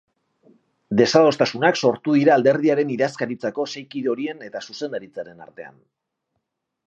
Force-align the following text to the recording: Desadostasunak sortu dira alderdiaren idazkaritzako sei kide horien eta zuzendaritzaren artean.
Desadostasunak 1.01 1.77
sortu 1.89 2.15
dira 2.19 2.33
alderdiaren 2.35 2.93
idazkaritzako 2.95 3.67
sei 3.75 3.85
kide 3.93 4.13
horien 4.15 4.43
eta 4.49 4.65
zuzendaritzaren 4.71 5.45
artean. 5.49 5.79